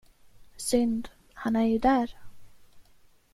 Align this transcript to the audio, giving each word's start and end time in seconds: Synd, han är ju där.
Synd, 0.57 1.09
han 1.33 1.55
är 1.55 1.63
ju 1.65 1.77
där. 1.77 2.15